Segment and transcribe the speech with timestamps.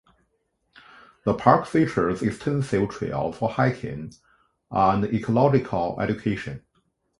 [1.25, 4.11] The park features extensive trails for hiking
[4.71, 6.63] and ecological education.